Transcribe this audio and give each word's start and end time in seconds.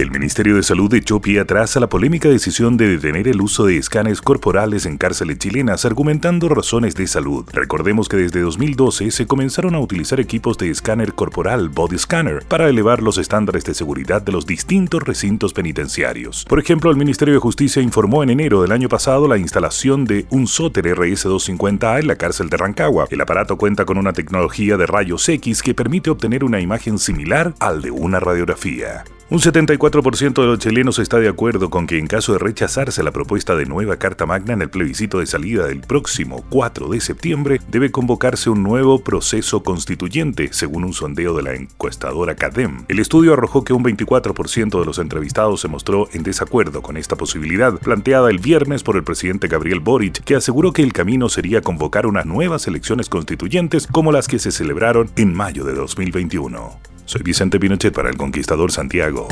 El 0.00 0.10
Ministerio 0.10 0.56
de 0.56 0.62
Salud 0.62 0.94
echó 0.94 1.20
pie 1.20 1.40
atrás 1.40 1.76
a 1.76 1.80
la 1.80 1.90
polémica 1.90 2.30
decisión 2.30 2.78
de 2.78 2.88
detener 2.88 3.28
el 3.28 3.42
uso 3.42 3.66
de 3.66 3.76
escáneres 3.76 4.22
corporales 4.22 4.86
en 4.86 4.96
cárceles 4.96 5.36
chilenas, 5.36 5.84
argumentando 5.84 6.48
razones 6.48 6.94
de 6.94 7.06
salud. 7.06 7.46
Recordemos 7.52 8.08
que 8.08 8.16
desde 8.16 8.40
2012 8.40 9.10
se 9.10 9.26
comenzaron 9.26 9.74
a 9.74 9.78
utilizar 9.78 10.18
equipos 10.18 10.56
de 10.56 10.70
escáner 10.70 11.12
corporal, 11.12 11.68
body 11.68 11.98
scanner, 11.98 12.42
para 12.48 12.70
elevar 12.70 13.02
los 13.02 13.18
estándares 13.18 13.62
de 13.64 13.74
seguridad 13.74 14.22
de 14.22 14.32
los 14.32 14.46
distintos 14.46 15.02
recintos 15.02 15.52
penitenciarios. 15.52 16.46
Por 16.48 16.60
ejemplo, 16.60 16.90
el 16.90 16.96
Ministerio 16.96 17.34
de 17.34 17.40
Justicia 17.40 17.82
informó 17.82 18.22
en 18.22 18.30
enero 18.30 18.62
del 18.62 18.72
año 18.72 18.88
pasado 18.88 19.28
la 19.28 19.36
instalación 19.36 20.06
de 20.06 20.24
un 20.30 20.46
Soter 20.46 20.86
RS-250A 20.96 22.00
en 22.00 22.06
la 22.06 22.16
cárcel 22.16 22.48
de 22.48 22.56
Rancagua. 22.56 23.06
El 23.10 23.20
aparato 23.20 23.58
cuenta 23.58 23.84
con 23.84 23.98
una 23.98 24.14
tecnología 24.14 24.78
de 24.78 24.86
rayos 24.86 25.28
X 25.28 25.60
que 25.60 25.74
permite 25.74 26.08
obtener 26.08 26.42
una 26.42 26.58
imagen 26.58 26.98
similar 26.98 27.52
al 27.58 27.82
de 27.82 27.90
una 27.90 28.18
radiografía. 28.18 29.04
Un 29.32 29.38
74% 29.38 30.40
de 30.40 30.46
los 30.48 30.58
chilenos 30.58 30.98
está 30.98 31.20
de 31.20 31.28
acuerdo 31.28 31.70
con 31.70 31.86
que 31.86 31.98
en 31.98 32.08
caso 32.08 32.32
de 32.32 32.40
rechazarse 32.40 33.04
la 33.04 33.12
propuesta 33.12 33.54
de 33.54 33.64
nueva 33.64 33.96
Carta 33.96 34.26
Magna 34.26 34.54
en 34.54 34.62
el 34.62 34.70
plebiscito 34.70 35.20
de 35.20 35.26
salida 35.26 35.68
del 35.68 35.82
próximo 35.82 36.44
4 36.48 36.88
de 36.88 37.00
septiembre, 37.00 37.60
debe 37.68 37.92
convocarse 37.92 38.50
un 38.50 38.64
nuevo 38.64 39.04
proceso 39.04 39.62
constituyente, 39.62 40.52
según 40.52 40.82
un 40.82 40.92
sondeo 40.92 41.36
de 41.36 41.44
la 41.44 41.54
encuestadora 41.54 42.34
CADEM. 42.34 42.86
El 42.88 42.98
estudio 42.98 43.34
arrojó 43.34 43.62
que 43.62 43.72
un 43.72 43.84
24% 43.84 44.80
de 44.80 44.84
los 44.84 44.98
entrevistados 44.98 45.60
se 45.60 45.68
mostró 45.68 46.08
en 46.12 46.24
desacuerdo 46.24 46.82
con 46.82 46.96
esta 46.96 47.14
posibilidad, 47.14 47.78
planteada 47.78 48.30
el 48.30 48.40
viernes 48.40 48.82
por 48.82 48.96
el 48.96 49.04
presidente 49.04 49.46
Gabriel 49.46 49.78
Boric, 49.78 50.24
que 50.24 50.34
aseguró 50.34 50.72
que 50.72 50.82
el 50.82 50.92
camino 50.92 51.28
sería 51.28 51.60
convocar 51.60 52.06
unas 52.06 52.26
nuevas 52.26 52.66
elecciones 52.66 53.08
constituyentes 53.08 53.86
como 53.86 54.10
las 54.10 54.26
que 54.26 54.40
se 54.40 54.50
celebraron 54.50 55.08
en 55.14 55.32
mayo 55.32 55.62
de 55.62 55.74
2021. 55.74 56.90
Soy 57.10 57.24
Vicente 57.24 57.58
Pinochet 57.58 57.92
para 57.92 58.08
El 58.08 58.16
Conquistador 58.16 58.70
Santiago. 58.70 59.26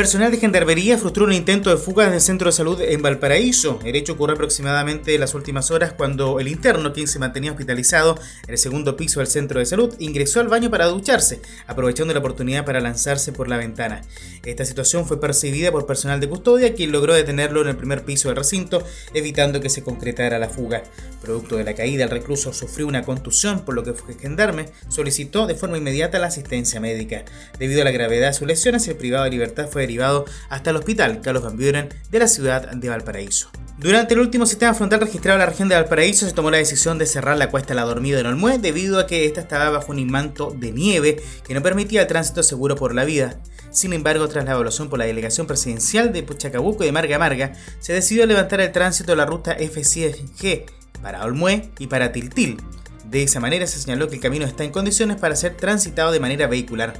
Personal 0.00 0.30
de 0.30 0.38
Gendarmería 0.38 0.96
frustró 0.96 1.26
un 1.26 1.32
intento 1.34 1.68
de 1.68 1.76
fuga 1.76 2.08
del 2.08 2.22
centro 2.22 2.48
de 2.48 2.52
salud 2.52 2.80
en 2.80 3.02
Valparaíso. 3.02 3.80
El 3.84 3.96
hecho 3.96 4.14
ocurrió 4.14 4.34
aproximadamente 4.34 5.14
en 5.14 5.20
las 5.20 5.34
últimas 5.34 5.70
horas 5.70 5.92
cuando 5.92 6.40
el 6.40 6.48
interno, 6.48 6.94
quien 6.94 7.06
se 7.06 7.18
mantenía 7.18 7.50
hospitalizado 7.50 8.18
en 8.46 8.52
el 8.52 8.56
segundo 8.56 8.96
piso 8.96 9.20
del 9.20 9.26
centro 9.26 9.58
de 9.58 9.66
salud, 9.66 9.94
ingresó 9.98 10.40
al 10.40 10.48
baño 10.48 10.70
para 10.70 10.86
ducharse, 10.86 11.42
aprovechando 11.66 12.14
la 12.14 12.20
oportunidad 12.20 12.64
para 12.64 12.80
lanzarse 12.80 13.32
por 13.32 13.46
la 13.46 13.58
ventana. 13.58 14.00
Esta 14.42 14.64
situación 14.64 15.04
fue 15.04 15.20
percibida 15.20 15.70
por 15.70 15.84
personal 15.84 16.18
de 16.18 16.30
custodia, 16.30 16.72
quien 16.72 16.92
logró 16.92 17.12
detenerlo 17.12 17.60
en 17.60 17.68
el 17.68 17.76
primer 17.76 18.02
piso 18.02 18.28
del 18.28 18.38
recinto, 18.38 18.82
evitando 19.12 19.60
que 19.60 19.68
se 19.68 19.82
concretara 19.82 20.38
la 20.38 20.48
fuga. 20.48 20.82
Producto 21.20 21.58
de 21.58 21.64
la 21.64 21.74
caída, 21.74 22.04
el 22.04 22.10
recluso 22.10 22.54
sufrió 22.54 22.86
una 22.86 23.02
contusión, 23.02 23.66
por 23.66 23.74
lo 23.74 23.84
que 23.84 23.92
fue 23.92 24.14
gendarme 24.14 24.70
solicitó 24.88 25.46
de 25.46 25.56
forma 25.56 25.76
inmediata 25.76 26.18
la 26.18 26.28
asistencia 26.28 26.80
médica. 26.80 27.26
Debido 27.58 27.82
a 27.82 27.84
la 27.84 27.90
gravedad 27.90 28.28
de 28.28 28.32
sus 28.32 28.48
lesiones, 28.48 28.88
el 28.88 28.96
privado 28.96 29.24
de 29.24 29.30
libertad 29.30 29.68
fue 29.70 29.89
derivado 29.90 30.24
hasta 30.48 30.70
el 30.70 30.76
hospital 30.76 31.20
Carlos 31.20 31.42
Van 31.42 31.56
Buren 31.56 31.88
de 32.10 32.18
la 32.18 32.28
ciudad 32.28 32.70
de 32.70 32.88
Valparaíso. 32.88 33.50
Durante 33.78 34.14
el 34.14 34.20
último 34.20 34.46
sistema 34.46 34.74
frontal 34.74 35.00
registrado 35.00 35.36
en 35.36 35.40
la 35.40 35.46
región 35.46 35.68
de 35.68 35.74
Valparaíso 35.74 36.26
se 36.26 36.32
tomó 36.32 36.50
la 36.50 36.58
decisión 36.58 36.98
de 36.98 37.06
cerrar 37.06 37.36
la 37.38 37.50
cuesta 37.50 37.74
La 37.74 37.84
Dormida 37.84 38.20
en 38.20 38.26
Olmué 38.26 38.58
debido 38.58 39.00
a 39.00 39.06
que 39.06 39.24
esta 39.24 39.40
estaba 39.40 39.70
bajo 39.70 39.90
un 39.90 39.98
inmanto 39.98 40.54
de 40.56 40.70
nieve 40.70 41.22
que 41.46 41.54
no 41.54 41.62
permitía 41.62 42.02
el 42.02 42.06
tránsito 42.06 42.42
seguro 42.42 42.76
por 42.76 42.94
la 42.94 43.04
vida. 43.04 43.40
Sin 43.72 43.92
embargo, 43.92 44.28
tras 44.28 44.44
la 44.44 44.52
evaluación 44.52 44.90
por 44.90 44.98
la 44.98 45.06
delegación 45.06 45.46
presidencial 45.46 46.12
de 46.12 46.22
Puchacabuco 46.22 46.82
y 46.82 46.86
de 46.86 46.92
Marga 46.92 47.18
Marga, 47.18 47.52
se 47.78 47.92
decidió 47.92 48.26
levantar 48.26 48.60
el 48.60 48.72
tránsito 48.72 49.12
de 49.12 49.16
la 49.16 49.26
ruta 49.26 49.56
F100G 49.56 50.64
para 51.02 51.24
Olmué 51.24 51.70
y 51.78 51.86
para 51.86 52.12
Tiltil. 52.12 52.58
De 53.04 53.22
esa 53.22 53.40
manera 53.40 53.66
se 53.66 53.80
señaló 53.80 54.08
que 54.08 54.16
el 54.16 54.20
camino 54.20 54.44
está 54.44 54.62
en 54.62 54.70
condiciones 54.70 55.16
para 55.16 55.34
ser 55.36 55.56
transitado 55.56 56.12
de 56.12 56.20
manera 56.20 56.46
vehicular. 56.46 56.94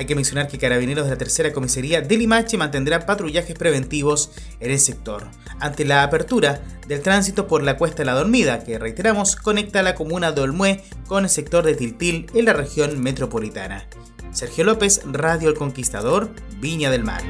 Hay 0.00 0.06
que 0.06 0.14
mencionar 0.14 0.48
que 0.48 0.56
Carabineros 0.56 1.04
de 1.04 1.10
la 1.10 1.18
Tercera 1.18 1.52
Comisaría 1.52 2.00
de 2.00 2.16
Limache 2.16 2.56
mantendrá 2.56 3.04
patrullajes 3.04 3.54
preventivos 3.54 4.30
en 4.58 4.70
el 4.70 4.78
sector, 4.78 5.28
ante 5.58 5.84
la 5.84 6.02
apertura 6.02 6.62
del 6.88 7.02
tránsito 7.02 7.46
por 7.46 7.62
la 7.62 7.76
Cuesta 7.76 7.98
de 7.98 8.06
la 8.06 8.14
Dormida, 8.14 8.64
que 8.64 8.78
reiteramos 8.78 9.36
conecta 9.36 9.82
la 9.82 9.94
comuna 9.94 10.32
de 10.32 10.40
Olmué 10.40 10.82
con 11.06 11.24
el 11.24 11.30
sector 11.30 11.66
de 11.66 11.74
Tiltil 11.74 12.30
en 12.32 12.46
la 12.46 12.54
región 12.54 12.98
metropolitana. 12.98 13.84
Sergio 14.32 14.64
López, 14.64 15.02
Radio 15.04 15.50
El 15.50 15.54
Conquistador, 15.56 16.30
Viña 16.62 16.90
del 16.90 17.04
Mar. 17.04 17.20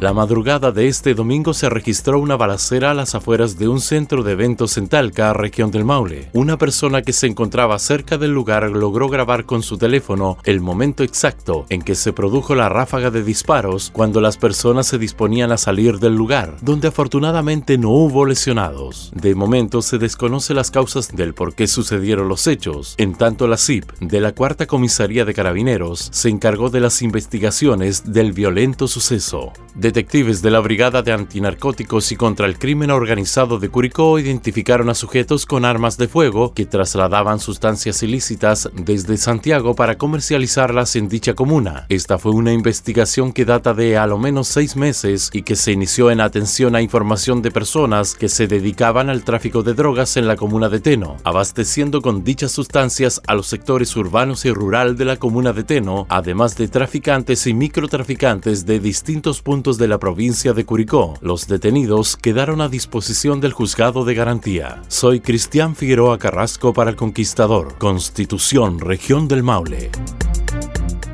La 0.00 0.12
madrugada 0.12 0.70
de 0.70 0.86
este 0.86 1.12
domingo 1.14 1.52
se 1.52 1.68
registró 1.68 2.20
una 2.20 2.36
balacera 2.36 2.92
a 2.92 2.94
las 2.94 3.16
afueras 3.16 3.58
de 3.58 3.66
un 3.66 3.80
centro 3.80 4.22
de 4.22 4.30
eventos 4.30 4.78
en 4.78 4.86
Talca, 4.86 5.32
región 5.32 5.72
del 5.72 5.84
Maule. 5.84 6.30
Una 6.34 6.56
persona 6.56 7.02
que 7.02 7.12
se 7.12 7.26
encontraba 7.26 7.76
cerca 7.80 8.16
del 8.16 8.30
lugar 8.30 8.70
logró 8.70 9.08
grabar 9.08 9.44
con 9.44 9.64
su 9.64 9.76
teléfono 9.76 10.38
el 10.44 10.60
momento 10.60 11.02
exacto 11.02 11.66
en 11.68 11.82
que 11.82 11.96
se 11.96 12.12
produjo 12.12 12.54
la 12.54 12.68
ráfaga 12.68 13.10
de 13.10 13.24
disparos 13.24 13.90
cuando 13.92 14.20
las 14.20 14.36
personas 14.36 14.86
se 14.86 14.98
disponían 14.98 15.50
a 15.50 15.58
salir 15.58 15.98
del 15.98 16.14
lugar, 16.14 16.58
donde 16.60 16.86
afortunadamente 16.86 17.76
no 17.76 17.90
hubo 17.90 18.24
lesionados. 18.24 19.10
De 19.16 19.34
momento 19.34 19.82
se 19.82 19.98
desconoce 19.98 20.54
las 20.54 20.70
causas 20.70 21.08
del 21.08 21.34
por 21.34 21.54
qué 21.54 21.66
sucedieron 21.66 22.28
los 22.28 22.46
hechos. 22.46 22.94
En 22.98 23.16
tanto 23.16 23.48
la 23.48 23.56
CIP 23.56 23.90
de 23.98 24.20
la 24.20 24.30
Cuarta 24.30 24.66
Comisaría 24.66 25.24
de 25.24 25.34
Carabineros 25.34 26.08
se 26.12 26.28
encargó 26.28 26.70
de 26.70 26.78
las 26.78 27.02
investigaciones 27.02 28.12
del 28.12 28.30
violento 28.30 28.86
suceso. 28.86 29.52
Detectives 29.88 30.42
de 30.42 30.50
la 30.50 30.60
Brigada 30.60 31.00
de 31.00 31.12
Antinarcóticos 31.12 32.12
y 32.12 32.16
contra 32.16 32.44
el 32.44 32.58
Crimen 32.58 32.90
Organizado 32.90 33.58
de 33.58 33.70
Curicó 33.70 34.18
identificaron 34.18 34.90
a 34.90 34.94
sujetos 34.94 35.46
con 35.46 35.64
armas 35.64 35.96
de 35.96 36.08
fuego 36.08 36.52
que 36.52 36.66
trasladaban 36.66 37.40
sustancias 37.40 38.02
ilícitas 38.02 38.68
desde 38.74 39.16
Santiago 39.16 39.74
para 39.74 39.96
comercializarlas 39.96 40.94
en 40.96 41.08
dicha 41.08 41.32
comuna. 41.32 41.86
Esta 41.88 42.18
fue 42.18 42.32
una 42.32 42.52
investigación 42.52 43.32
que 43.32 43.46
data 43.46 43.72
de 43.72 43.96
a 43.96 44.06
lo 44.06 44.18
menos 44.18 44.48
seis 44.48 44.76
meses 44.76 45.30
y 45.32 45.40
que 45.40 45.56
se 45.56 45.72
inició 45.72 46.10
en 46.10 46.20
atención 46.20 46.76
a 46.76 46.82
información 46.82 47.40
de 47.40 47.50
personas 47.50 48.14
que 48.14 48.28
se 48.28 48.46
dedicaban 48.46 49.08
al 49.08 49.24
tráfico 49.24 49.62
de 49.62 49.72
drogas 49.72 50.18
en 50.18 50.28
la 50.28 50.36
comuna 50.36 50.68
de 50.68 50.80
Teno, 50.80 51.16
abasteciendo 51.24 52.02
con 52.02 52.24
dichas 52.24 52.52
sustancias 52.52 53.22
a 53.26 53.34
los 53.34 53.46
sectores 53.46 53.96
urbanos 53.96 54.44
y 54.44 54.50
rural 54.52 54.98
de 54.98 55.06
la 55.06 55.16
comuna 55.16 55.54
de 55.54 55.64
Teno, 55.64 56.06
además 56.10 56.58
de 56.58 56.68
traficantes 56.68 57.46
y 57.46 57.54
microtraficantes 57.54 58.66
de 58.66 58.80
distintos 58.80 59.40
puntos 59.40 59.77
de 59.78 59.88
la 59.88 59.98
provincia 59.98 60.52
de 60.52 60.66
Curicó. 60.66 61.14
Los 61.22 61.48
detenidos 61.48 62.16
quedaron 62.16 62.60
a 62.60 62.68
disposición 62.68 63.40
del 63.40 63.54
juzgado 63.54 64.04
de 64.04 64.14
garantía. 64.14 64.82
Soy 64.88 65.20
Cristian 65.20 65.74
Figueroa 65.74 66.18
Carrasco 66.18 66.74
para 66.74 66.90
el 66.90 66.96
Conquistador, 66.96 67.78
Constitución, 67.78 68.80
Región 68.80 69.28
del 69.28 69.42
Maule. 69.42 69.90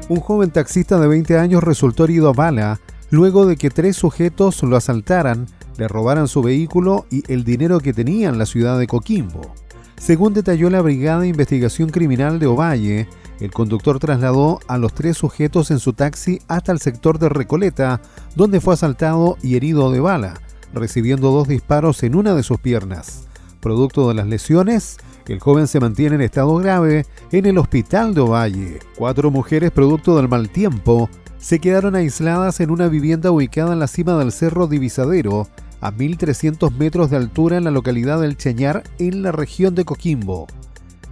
Un 0.09 0.21
joven 0.21 0.51
taxista 0.51 0.99
de 0.99 1.07
20 1.07 1.39
años 1.39 1.63
resultó 1.63 2.05
herido 2.05 2.31
a 2.31 2.33
bala 2.33 2.81
luego 3.11 3.47
de 3.47 3.57
que 3.57 3.71
tres 3.71 3.97
sujetos 3.97 4.63
lo 4.65 4.77
asaltaran, 4.77 5.47
le 5.77 5.87
robaran 5.87 6.27
su 6.27 6.43
vehículo 6.43 7.07
y 7.11 7.23
el 7.33 7.45
dinero 7.45 7.79
que 7.79 7.93
tenía 7.93 8.29
en 8.29 8.39
la 8.39 8.47
ciudad 8.47 8.79
de 8.79 8.87
Coquimbo. 8.87 9.55
Según 9.97 10.35
detalló 10.35 10.69
la 10.69 10.83
Brigada 10.83 11.21
de 11.21 11.29
Investigación 11.29 11.91
Criminal 11.91 12.39
de 12.39 12.47
Ovalle, 12.47 13.09
El 13.41 13.51
conductor 13.51 13.99
trasladó 13.99 14.61
a 14.69 14.79
los 14.79 14.95
tres 14.95 15.17
sujetos 15.17 15.71
en 15.71 15.79
su 15.79 15.93
taxi 15.93 16.41
hasta 16.49 16.73
el 16.73 16.79
sector 16.79 17.19
de 17.19 17.29
Recoleta, 17.29 18.01
donde 18.37 18.61
fue 18.61 18.75
asaltado 18.75 19.37
y 19.43 19.57
herido 19.57 19.91
de 19.91 20.01
bala, 20.01 20.35
recibiendo 20.73 21.31
dos 21.31 21.49
disparos 21.49 22.03
en 22.03 22.15
una 22.15 22.35
de 22.35 22.43
sus 22.43 22.61
piernas. 22.61 23.29
Producto 23.61 24.09
de 24.09 24.15
las 24.15 24.27
lesiones, 24.27 24.99
el 25.27 25.41
joven 25.41 25.67
se 25.67 25.81
mantiene 25.81 26.17
en 26.17 26.21
estado 26.21 26.55
grave 26.57 27.07
en 27.33 27.47
el 27.47 27.59
hospital 27.59 28.15
de 28.15 28.21
Ovalle. 28.21 28.79
Cuatro 28.97 29.31
mujeres, 29.31 29.71
producto 29.71 30.17
del 30.17 30.29
mal 30.29 30.51
tiempo, 30.51 31.09
se 31.39 31.59
quedaron 31.59 31.97
aisladas 31.97 32.61
en 32.61 32.71
una 32.71 32.89
vivienda 32.89 33.31
ubicada 33.31 33.73
en 33.73 33.79
la 33.79 33.87
cima 33.87 34.17
del 34.17 34.33
Cerro 34.33 34.67
Divisadero, 34.67 35.49
a 35.81 35.93
1.300 35.93 36.71
metros 36.77 37.11
de 37.11 37.17
altura 37.17 37.57
en 37.57 37.65
la 37.65 37.71
localidad 37.71 38.21
del 38.21 38.37
Cheñar, 38.37 38.85
en 38.99 39.23
la 39.23 39.33
región 39.33 39.75
de 39.75 39.85
Coquimbo. 39.85 40.47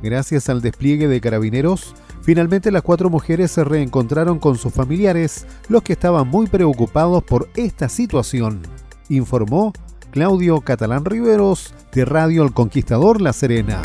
Gracias 0.02 0.48
al 0.48 0.62
despliegue 0.62 1.08
de 1.08 1.20
carabineros, 1.20 1.94
finalmente 2.22 2.70
las 2.70 2.82
cuatro 2.82 3.10
mujeres 3.10 3.50
se 3.50 3.64
reencontraron 3.64 4.38
con 4.38 4.56
sus 4.56 4.72
familiares, 4.72 5.46
los 5.69 5.82
que 5.82 5.92
estaban 5.92 6.28
muy 6.28 6.46
preocupados 6.46 7.22
por 7.22 7.48
esta 7.54 7.88
situación, 7.88 8.62
informó 9.08 9.72
Claudio 10.10 10.60
Catalán 10.60 11.04
Riveros 11.04 11.74
de 11.92 12.04
Radio 12.04 12.44
El 12.44 12.52
Conquistador 12.52 13.20
La 13.20 13.32
Serena. 13.32 13.82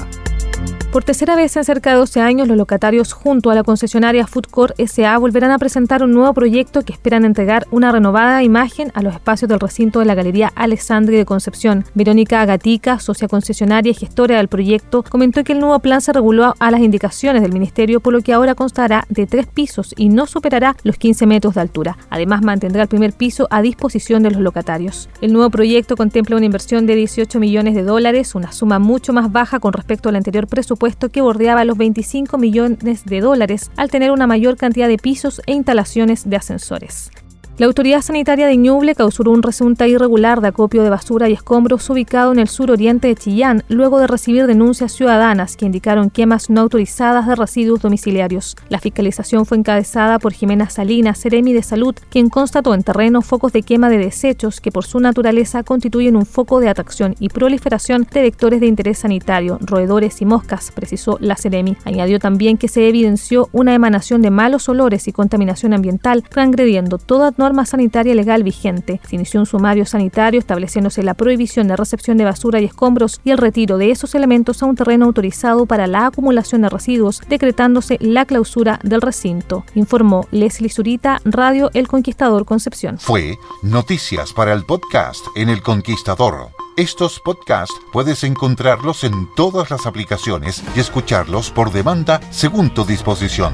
Por 0.91 1.03
tercera 1.03 1.35
vez 1.35 1.55
en 1.57 1.65
cerca 1.65 1.91
de 1.91 1.97
12 1.97 2.21
años, 2.21 2.47
los 2.47 2.55
locatarios 2.55 3.11
junto 3.11 3.51
a 3.51 3.55
la 3.55 3.63
concesionaria 3.63 4.25
Foodcore 4.25 4.73
SA 4.87 5.17
volverán 5.17 5.51
a 5.51 5.59
presentar 5.59 6.01
un 6.01 6.13
nuevo 6.13 6.33
proyecto 6.33 6.81
que 6.81 6.93
esperan 6.93 7.25
entregar 7.25 7.67
una 7.71 7.91
renovada 7.91 8.41
imagen 8.41 8.91
a 8.95 9.01
los 9.01 9.13
espacios 9.13 9.49
del 9.49 9.59
recinto 9.59 9.99
de 9.99 10.05
la 10.05 10.15
Galería 10.15 10.53
Alexandri 10.55 11.17
de 11.17 11.25
Concepción. 11.25 11.83
Verónica 11.93 12.41
Agatica, 12.41 12.99
socia 12.99 13.27
concesionaria 13.27 13.91
y 13.91 13.95
gestora 13.95 14.37
del 14.37 14.47
proyecto, 14.47 15.03
comentó 15.03 15.43
que 15.43 15.51
el 15.51 15.59
nuevo 15.59 15.77
plan 15.79 15.99
se 15.99 16.13
reguló 16.13 16.55
a 16.57 16.71
las 16.71 16.79
indicaciones 16.79 17.41
del 17.41 17.51
Ministerio, 17.51 17.99
por 17.99 18.13
lo 18.13 18.21
que 18.21 18.31
ahora 18.31 18.55
constará 18.55 19.05
de 19.09 19.27
tres 19.27 19.45
pisos 19.45 19.93
y 19.97 20.07
no 20.07 20.25
superará 20.25 20.77
los 20.83 20.95
15 20.95 21.27
metros 21.27 21.55
de 21.55 21.61
altura. 21.61 21.97
Además, 22.09 22.43
mantendrá 22.43 22.83
el 22.83 22.87
primer 22.87 23.11
piso 23.11 23.47
a 23.51 23.61
disposición 23.61 24.23
de 24.23 24.31
los 24.31 24.39
locatarios. 24.39 25.09
El 25.19 25.33
nuevo 25.33 25.49
proyecto 25.49 25.97
contempla 25.97 26.37
una 26.37 26.45
inversión 26.45 26.87
de 26.87 26.95
18 26.95 27.41
millones 27.41 27.75
de 27.75 27.83
dólares, 27.83 28.35
una 28.35 28.53
suma 28.53 28.79
mucho 28.79 29.11
más 29.11 29.33
baja 29.33 29.59
con 29.59 29.73
respecto 29.73 30.07
al 30.07 30.15
anterior 30.15 30.47
presupuesto 30.47 30.76
que 31.09 31.21
bordeaba 31.21 31.65
los 31.65 31.77
25 31.77 32.37
millones 32.37 33.05
de 33.05 33.21
dólares 33.21 33.71
al 33.75 33.89
tener 33.89 34.11
una 34.11 34.27
mayor 34.27 34.57
cantidad 34.57 34.87
de 34.87 34.97
pisos 34.97 35.41
e 35.45 35.53
instalaciones 35.53 36.29
de 36.29 36.35
ascensores. 36.35 37.11
La 37.57 37.65
autoridad 37.65 38.03
sanitaria 38.03 38.45
de 38.45 38.55
Ñuble 38.55 38.93
causó 38.93 39.23
un 39.23 39.41
resulta 39.41 39.87
irregular 39.87 40.41
de 40.41 40.49
acopio 40.49 40.83
de 40.83 40.91
basura 40.91 41.27
y 41.27 41.33
escombros 41.33 41.89
ubicado 41.89 42.31
en 42.31 42.37
el 42.37 42.49
suroriente 42.49 43.07
de 43.07 43.15
Chillán, 43.15 43.63
luego 43.67 43.99
de 43.99 44.05
recibir 44.05 44.45
denuncias 44.45 44.91
ciudadanas 44.91 45.57
que 45.57 45.65
indicaron 45.65 46.11
quemas 46.11 46.51
no 46.51 46.61
autorizadas 46.61 47.25
de 47.25 47.33
residuos 47.33 47.81
domiciliarios. 47.81 48.55
La 48.69 48.77
fiscalización 48.77 49.47
fue 49.47 49.57
encabezada 49.57 50.19
por 50.19 50.33
Jimena 50.33 50.69
Salinas, 50.69 51.17
Seremi 51.17 51.51
de 51.51 51.63
Salud, 51.63 51.95
quien 52.11 52.29
constató 52.29 52.75
en 52.75 52.83
terreno 52.83 53.23
focos 53.23 53.53
de 53.53 53.63
quema 53.63 53.89
de 53.89 53.97
desechos 53.97 54.61
que 54.61 54.71
por 54.71 54.85
su 54.85 54.99
naturaleza 54.99 55.63
constituyen 55.63 56.15
un 56.15 56.27
foco 56.27 56.59
de 56.59 56.69
atracción 56.69 57.15
y 57.19 57.29
proliferación 57.29 58.05
de 58.13 58.21
vectores 58.21 58.59
de 58.59 58.67
interés 58.67 58.99
sanitario, 58.99 59.57
roedores 59.61 60.21
y 60.21 60.25
moscas, 60.25 60.71
precisó 60.75 61.17
la 61.21 61.35
Seremi. 61.35 61.75
Añadió 61.85 62.19
también 62.19 62.59
que 62.59 62.67
se 62.67 62.87
evidenció 62.87 63.49
una 63.51 63.73
emanación 63.73 64.21
de 64.21 64.29
malos 64.29 64.69
olores 64.69 65.07
y 65.07 65.11
contaminación 65.11 65.73
ambiental, 65.73 66.21
transgrediendo 66.21 66.99
toda 66.99 67.31
norma 67.35 67.46
norma 67.47 67.65
sanitaria 67.65 68.13
legal 68.13 68.43
vigente. 68.43 68.99
Se 69.07 69.15
inició 69.15 69.39
un 69.39 69.45
sumario 69.45 69.85
sanitario 69.85 70.37
estableciéndose 70.37 71.01
la 71.01 71.13
prohibición 71.13 71.69
de 71.69 71.77
recepción 71.77 72.17
de 72.17 72.25
basura 72.25 72.59
y 72.59 72.65
escombros 72.65 73.21
y 73.23 73.31
el 73.31 73.37
retiro 73.37 73.77
de 73.77 73.89
esos 73.89 74.15
elementos 74.15 74.61
a 74.61 74.65
un 74.65 74.75
terreno 74.75 75.05
autorizado 75.05 75.65
para 75.65 75.87
la 75.87 76.07
acumulación 76.07 76.63
de 76.63 76.69
residuos, 76.69 77.21
decretándose 77.29 77.97
la 78.01 78.25
clausura 78.25 78.81
del 78.83 79.01
recinto, 79.01 79.63
informó 79.75 80.27
Leslie 80.31 80.69
Zurita, 80.69 81.21
Radio 81.23 81.71
El 81.73 81.87
Conquistador 81.87 82.43
Concepción. 82.43 82.97
Fue 82.99 83.37
Noticias 83.63 84.33
para 84.33 84.51
el 84.51 84.65
podcast 84.65 85.25
en 85.37 85.47
El 85.47 85.61
Conquistador. 85.61 86.49
Estos 86.75 87.21
podcasts 87.21 87.73
puedes 87.93 88.25
encontrarlos 88.25 89.05
en 89.05 89.33
todas 89.35 89.71
las 89.71 89.85
aplicaciones 89.85 90.63
y 90.75 90.81
escucharlos 90.81 91.49
por 91.49 91.71
demanda 91.71 92.19
según 92.29 92.73
tu 92.73 92.83
disposición. 92.83 93.53